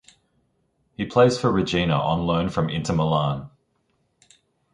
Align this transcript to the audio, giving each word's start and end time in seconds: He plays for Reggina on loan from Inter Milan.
He 0.97 1.05
plays 1.05 1.37
for 1.39 1.51
Reggina 1.51 1.93
on 1.93 2.25
loan 2.25 2.49
from 2.49 2.69
Inter 2.69 2.95
Milan. 2.95 3.51